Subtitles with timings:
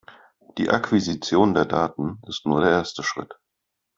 [0.57, 3.35] Die Akquisition der Daten ist nur der erste Schritt.